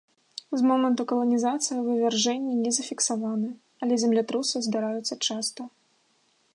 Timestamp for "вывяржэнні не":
1.89-2.71